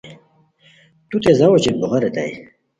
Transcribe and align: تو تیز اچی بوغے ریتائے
تو 1.09 1.15
تیز 1.23 1.39
اچی 1.47 1.71
بوغے 1.79 1.99
ریتائے 2.03 2.33